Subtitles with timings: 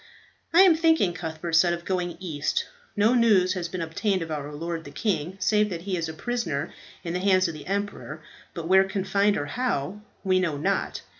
[0.51, 2.65] "I am thinking," Cuthbert said, "of going east.
[2.95, 6.13] No news has been obtained of our lord the king save that he is a
[6.15, 8.23] prisoner in the hands of the emperor;
[8.55, 11.03] but where confined, or how, we know not.